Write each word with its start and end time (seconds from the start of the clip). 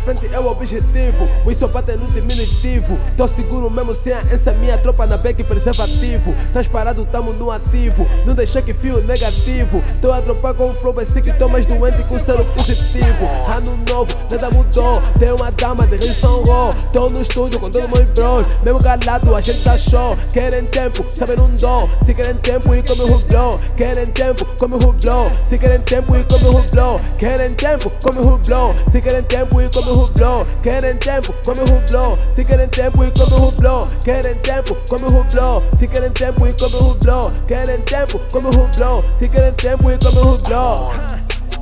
frente 0.00 0.32
é 0.32 0.40
o 0.40 0.46
objetivo. 0.46 1.28
O 1.44 1.54
só 1.54 1.68
batem 1.68 1.96
no 1.96 2.06
diminutivo. 2.08 2.98
Tô 3.16 3.28
seguro 3.28 3.70
mesmo 3.70 3.94
sem 3.94 4.12
a 4.12 4.20
essa 4.30 4.52
minha 4.52 4.76
tropa 4.78 5.06
na 5.06 5.16
beck 5.16 5.42
preservativo. 5.44 6.34
Tás 6.52 6.66
parado, 6.66 7.04
tamo 7.04 7.32
no 7.32 7.50
ativo. 7.50 8.06
Não 8.26 8.34
deixa 8.34 8.62
que 8.62 8.72
fio 8.72 9.02
negativo. 9.02 9.82
Tô 10.00 10.12
a 10.12 10.20
dropar 10.20 10.54
com 10.54 10.70
o 10.70 10.74
flow, 10.74 10.94
ser 11.00 11.20
que 11.20 11.32
tô 11.32 11.48
mais 11.48 11.66
doente 11.66 12.02
com 12.04 12.18
sero 12.18 12.44
positivo. 12.46 13.28
Ano 13.48 13.78
novo, 13.88 14.12
nada 14.30 14.50
mudou. 14.50 15.02
Tem 15.18 15.32
uma 15.32 15.50
dama 15.50 15.86
de 15.86 15.96
Rinston 15.96 16.42
Raw. 16.44 16.74
Tô 16.92 17.08
no 17.08 17.20
estúdio 17.20 17.60
com 17.60 17.70
todos 17.70 17.88
meus 17.88 18.08
bros. 18.08 18.46
Mesmo 18.62 18.82
calado, 18.82 19.34
a 19.34 19.40
gente 19.40 19.62
tá 19.62 19.76
show. 19.76 20.16
Querem 20.32 20.64
tempo, 20.66 21.04
sabem 21.10 21.36
não 21.36 21.50
dou. 21.50 21.88
Se 22.04 22.14
querem 22.14 22.34
tempo 22.36 22.74
e 22.74 22.82
come 22.82 23.02
rublão. 23.02 23.29
Querem 23.76 24.06
tempo, 24.06 24.44
come 24.58 24.76
rublão. 24.76 25.30
Se 25.48 25.58
querem 25.58 25.80
tempo 25.82 26.16
e 26.16 26.24
come 26.24 26.44
rublão. 26.44 27.00
Querem 27.18 27.54
tempo, 27.54 27.90
come 28.02 28.20
rublão. 28.20 28.74
Se 28.90 29.00
querem 29.00 29.22
tempo 29.24 29.60
e 29.60 29.68
come 29.68 29.90
rublão. 29.90 30.46
Querem 30.62 30.96
tempo, 30.96 31.34
come 31.44 31.60
rublão. 31.60 32.18
Se 32.34 32.44
querem 32.44 32.68
tempo 32.68 33.04
e 33.04 33.10
come 33.10 33.36
rublão. 33.36 33.88
Querem 34.04 34.34
tempo, 34.36 34.76
come 34.88 35.08
rublão. 35.08 35.62
Se 35.78 35.86
querem 35.88 36.10
tempo 36.10 36.46
e 36.46 36.52
come 36.52 36.76
rublão. 36.76 37.32
Querem 37.46 37.80
tempo, 37.82 38.20
come 38.30 38.54
rublão. 38.54 39.04
Se 39.18 39.28
querem 39.28 39.52
tempo 39.54 39.90
e 39.90 39.98
come 39.98 40.20
rublão. 40.20 40.90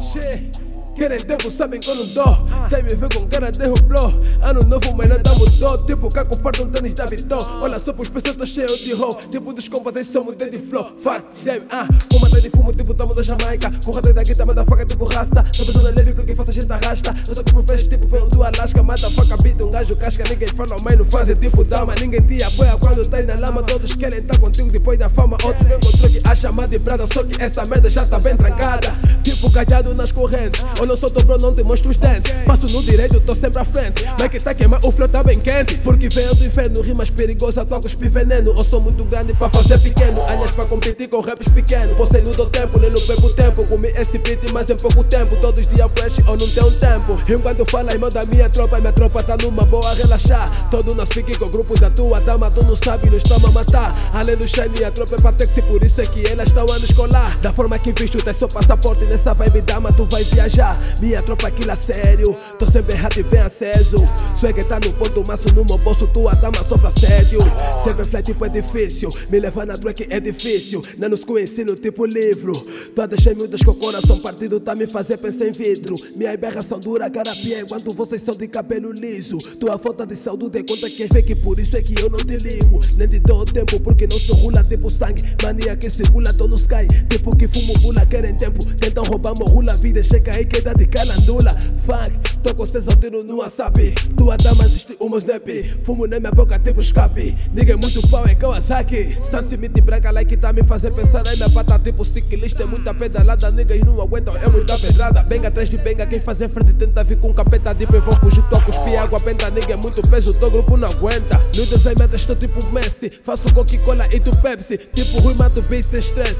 Shit. 0.00 0.57
Querem 0.98 1.20
tempo, 1.20 1.48
sabem 1.48 1.78
não 1.86 2.12
dou. 2.12 2.48
Tem 2.68 2.82
me 2.82 2.88
ver 2.88 3.08
com 3.14 3.24
cara 3.28 3.52
de 3.52 3.64
rublô. 3.68 4.12
Ano 4.42 4.60
novo, 4.64 4.92
mas 4.96 5.08
nada 5.08 5.32
mudou. 5.32 5.78
Tipo, 5.86 6.08
cá 6.08 6.24
comparto 6.24 6.64
um 6.64 6.70
tênis 6.70 6.92
da 6.92 7.06
Viton. 7.06 7.38
Olha 7.62 7.78
só, 7.78 7.92
pros 7.92 8.08
pessoas 8.08 8.36
tô 8.36 8.44
cheio 8.44 8.76
de 8.76 8.94
roll. 8.94 9.14
Tipo, 9.14 9.52
dos 9.52 9.68
compas, 9.68 9.94
eles 9.94 10.08
são 10.08 10.24
de 10.24 10.58
flow. 10.58 10.86
Fuck, 11.00 11.22
damn, 11.44 11.62
ah. 11.70 11.86
Fumata 12.10 12.40
de 12.40 12.50
fumo, 12.50 12.72
tipo, 12.72 12.92
tamo 12.94 13.14
da 13.14 13.22
Jamaica. 13.22 13.72
Corrada 13.84 14.12
da 14.12 14.24
guita, 14.24 14.44
manda 14.44 14.64
faca, 14.64 14.84
tipo, 14.84 15.04
rasta. 15.04 15.44
Tô 15.56 15.64
pensando 15.64 15.84
leve 15.84 16.14
porque 16.14 16.34
faça 16.34 16.50
a 16.50 16.54
gente 16.54 16.72
arrasta. 16.72 17.14
Eu 17.28 17.34
sou 17.36 17.44
tipo, 17.44 17.62
fresh, 17.62 17.86
tipo, 17.86 18.08
veio 18.08 18.26
do 18.26 18.42
Alasca. 18.42 18.82
Mata 18.82 19.08
faca, 19.12 19.40
beat, 19.40 19.60
um 19.60 19.70
gajo 19.70 19.94
casca. 19.94 20.24
Ninguém 20.28 20.48
fala, 20.48 20.76
mas 20.82 20.98
não 20.98 21.04
faz, 21.04 21.28
tipo, 21.38 21.62
dama. 21.62 21.94
Ninguém 21.94 22.22
te 22.22 22.42
apoia 22.42 22.76
quando 22.76 23.08
tá 23.08 23.22
na 23.22 23.34
lama. 23.36 23.62
Todos 23.62 23.94
querem 23.94 24.20
tá 24.22 24.36
contigo 24.36 24.68
depois 24.68 24.98
da 24.98 25.08
fama. 25.08 25.38
Outros 25.44 25.64
vem 25.68 25.78
com 25.78 25.92
truque, 25.92 26.20
a 26.24 26.34
chamada 26.34 26.66
de 26.66 26.78
brada. 26.80 27.06
Só 27.12 27.22
que 27.22 27.40
essa 27.40 27.64
merda 27.66 27.88
já 27.88 28.04
tá 28.04 28.18
bem 28.18 28.36
trancada. 28.36 28.92
Tipo, 29.22 29.48
callado 29.52 29.94
nas 29.94 30.10
correntes. 30.10 30.64
Olha, 30.88 30.94
eu 30.94 30.96
sou 30.96 31.10
teu 31.10 31.22
bro, 31.22 31.36
não 31.36 31.54
te 31.54 31.62
mostro 31.62 31.90
os 31.90 31.98
dentes. 31.98 32.32
Passo 32.46 32.66
no 32.66 32.82
direito, 32.82 33.20
tô 33.20 33.34
sempre 33.34 33.60
à 33.60 33.64
frente. 33.64 34.02
Mas 34.18 34.30
que 34.30 34.40
tá 34.40 34.54
queimando, 34.54 34.88
o 34.88 34.90
flow 34.90 35.06
tá 35.06 35.22
bem 35.22 35.38
quente. 35.38 35.74
Porque 35.84 36.08
veio 36.08 36.34
do 36.34 36.46
inferno, 36.46 36.80
rimas 36.80 37.10
perigosas, 37.10 37.66
tô 37.66 37.74
a 37.74 38.08
veneno. 38.08 38.54
Eu 38.56 38.64
sou 38.64 38.80
muito 38.80 39.04
grande 39.04 39.34
pra 39.34 39.50
fazer 39.50 39.78
pequeno. 39.80 40.22
Aliás, 40.26 40.50
pra 40.52 40.64
competir 40.64 41.06
com 41.08 41.20
raps 41.20 41.50
pequenos. 41.50 41.94
Você 41.98 42.22
não 42.22 42.30
dou 42.30 42.46
tempo, 42.46 42.78
nem 42.78 42.88
não 42.88 43.02
perco 43.02 43.28
tempo. 43.34 43.64
Comi 43.64 43.88
esse 43.88 44.16
beat, 44.16 44.50
mas 44.50 44.70
em 44.70 44.76
pouco 44.76 45.04
tempo. 45.04 45.36
Todos 45.36 45.66
os 45.66 45.70
dias 45.70 45.90
fresh 45.94 46.20
ou 46.26 46.38
não 46.38 46.50
tenho 46.50 46.70
tempo. 46.70 47.18
Enquanto 47.28 47.70
fala, 47.70 47.92
irmão 47.92 48.08
da 48.08 48.24
minha 48.24 48.48
tropa, 48.48 48.80
minha 48.80 48.92
tropa 48.92 49.22
tá 49.22 49.36
numa 49.42 49.66
boa 49.66 49.92
relaxar. 49.92 50.70
Todo 50.70 50.94
nós 50.94 51.10
pique 51.10 51.36
com 51.36 51.44
o 51.44 51.48
grupo 51.50 51.78
da 51.78 51.90
tua 51.90 52.18
dama, 52.18 52.50
tu 52.50 52.64
não 52.64 52.74
sabe, 52.74 53.10
nos 53.10 53.22
estamos 53.22 53.50
a 53.50 53.52
matar. 53.52 53.94
Além 54.14 54.38
do 54.38 54.48
shiny, 54.48 54.84
a 54.84 54.90
tropa 54.90 55.16
é 55.16 55.20
patex, 55.20 55.54
por 55.66 55.84
isso 55.84 56.00
é 56.00 56.06
que 56.06 56.26
elas 56.26 56.46
estão 56.46 56.64
a 56.72 56.78
nos 56.78 56.92
colar. 56.92 57.36
Da 57.42 57.52
forma 57.52 57.78
que 57.78 57.92
visto, 57.92 58.22
tem 58.22 58.32
seu 58.32 58.48
passaporte 58.48 59.04
nessa 59.04 59.34
vibe 59.34 59.60
dama, 59.60 59.92
tu 59.92 60.06
vai 60.06 60.24
viajar. 60.24 60.67
Minha 61.00 61.22
tropa 61.22 61.48
aquilo 61.48 61.70
a 61.70 61.76
sério, 61.76 62.36
tô 62.58 62.66
sempre 62.66 62.92
errado 62.92 63.18
e 63.18 63.22
bem 63.22 63.40
aceso. 63.40 63.96
Swag 64.38 64.64
tá 64.64 64.80
no 64.80 64.92
ponto, 64.92 65.26
maço 65.26 65.52
no 65.54 65.64
meu 65.64 65.78
bolso, 65.78 66.06
tua 66.08 66.34
dama 66.34 66.64
sofre 66.68 66.88
assédio. 66.88 67.40
Sempre 67.84 68.04
flat 68.04 68.24
tipo 68.24 68.44
é 68.44 68.48
difícil, 68.48 69.10
me 69.30 69.38
levar 69.38 69.66
na 69.66 69.76
track 69.76 70.06
é 70.10 70.20
difícil. 70.20 70.82
Não 70.98 71.08
nos 71.08 71.24
ensino 71.40 71.76
tipo 71.76 72.04
livro. 72.04 72.54
Todas 72.94 73.26
as 73.26 73.34
miúdas 73.34 73.62
com 73.62 73.70
o 73.70 73.74
coração 73.74 74.18
partido 74.20 74.60
tá 74.60 74.74
me 74.74 74.86
fazer 74.86 75.18
pensar 75.18 75.46
em 75.46 75.52
vidro. 75.52 75.94
Minhas 76.16 76.36
berras 76.36 76.64
são 76.64 76.78
duras, 76.78 77.10
carapia, 77.10 77.60
enquanto 77.60 77.94
vocês 77.94 78.22
são 78.22 78.34
de 78.34 78.48
cabelo 78.48 78.92
liso. 78.92 79.38
Tua 79.58 79.78
falta 79.78 80.06
de 80.06 80.16
saúde 80.16 80.58
é 80.58 80.62
conta 80.62 80.90
que 80.90 81.04
é 81.04 81.08
fake, 81.08 81.36
por 81.36 81.58
isso 81.58 81.76
é 81.76 81.82
que 81.82 82.00
eu 82.00 82.10
não 82.10 82.18
te 82.18 82.36
ligo. 82.36 82.80
Nem 82.96 83.08
te 83.08 83.18
dou 83.20 83.44
tempo, 83.44 83.78
porque 83.80 84.06
não 84.06 84.18
sou 84.18 84.36
rula 84.36 84.64
tipo 84.64 84.90
sangue. 84.90 85.22
Mania 85.42 85.76
que 85.76 85.90
circula, 85.90 86.32
tô 86.32 86.48
no 86.48 86.56
sky. 86.56 86.86
Tipo 87.08 87.36
que 87.36 87.46
fumo 87.48 87.72
bula, 87.80 88.04
querem 88.06 88.34
tempo. 88.34 88.64
Tentam 88.76 89.04
roubar 89.04 89.34
meu 89.36 89.46
rula, 89.46 89.76
vida 89.76 90.02
chega 90.02 90.34
aí 90.34 90.44
queda 90.58 90.74
de 90.74 90.86
calandula. 90.86 91.54
Fuck, 91.86 92.38
tô 92.42 92.54
com 92.54 92.66
seus 92.66 92.84
tiro 93.00 93.22
no 93.22 93.36
WhatsApp. 93.38 93.94
Tua 94.16 94.36
dama 94.36 94.64
assiste 94.64 94.96
uma 95.00 95.18
snap. 95.18 95.46
Fumo 95.84 96.06
na 96.06 96.18
minha 96.18 96.32
boca 96.32 96.58
tipo 96.58 96.80
escape. 96.80 97.36
Ninguém 97.52 97.76
muito 97.76 98.06
pau 98.08 98.26
é 98.26 98.34
Kawasaki. 98.34 99.18
Está 99.22 99.42
se 99.42 99.56
de 99.56 99.80
branca 99.80 100.10
like 100.10 100.36
tá 100.36 100.52
me 100.52 100.64
fazer 100.64 100.90
pensar 100.92 101.26
aí 101.26 101.36
minha 101.36 101.50
pata 101.50 101.78
tipo 101.78 102.04
ciclista. 102.04 102.64
É 102.64 102.66
muita 102.66 102.92
pedalada, 102.92 103.50
niggas 103.50 103.80
não 103.80 104.00
aguentam, 104.00 104.36
é 104.36 104.48
muita 104.48 104.78
pedrada. 104.78 105.22
Benga 105.22 105.48
atrás 105.48 105.70
de 105.70 105.78
benga, 105.78 106.06
quem 106.06 106.18
fazer 106.18 106.48
frente 106.48 106.72
tenta 106.72 107.04
vir 107.04 107.18
com 107.18 107.32
capeta 107.32 107.72
deep. 107.72 107.94
Eu 107.94 108.02
vou 108.02 108.16
fugir, 108.16 108.42
tô 108.50 108.56
a 108.56 108.60
cuspir 108.60 108.98
água, 109.00 109.20
penta, 109.20 109.50
nigga 109.50 109.74
é 109.74 109.76
muito 109.76 110.02
peso, 110.08 110.34
teu 110.34 110.50
grupo 110.50 110.76
não 110.76 110.88
aguenta. 110.88 111.38
No 111.54 111.64
desenho 111.64 111.98
metas, 111.98 112.20
estou 112.20 112.34
tipo 112.34 112.58
Messi. 112.70 113.10
Faço 113.24 113.52
Coca-Cola 113.54 114.08
e 114.12 114.18
tu 114.18 114.36
Pepsi. 114.38 114.78
Tipo 114.78 115.20
Rui, 115.20 115.34
mato 115.34 115.62
beat 115.62 115.84
sem 115.84 116.00
stress. 116.00 116.36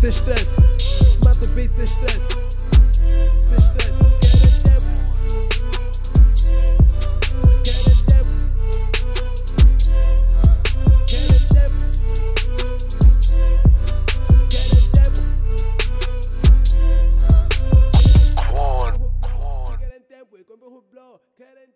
Sem 0.00 0.10
stress. 0.10 0.46
Mato 1.24 1.48
beat 1.50 1.70
sem 1.76 1.84
stress. 1.84 2.48
Sem 3.48 3.58
stress. 3.58 3.98
Querem 21.36 21.70